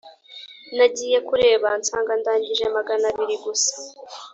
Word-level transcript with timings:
Nagiye 0.77 1.17
kureba 1.27 1.67
nsanga 1.79 2.13
ndangije 2.21 2.65
Magana 2.77 3.03
abiri 3.11 3.35
gusa 3.45 3.75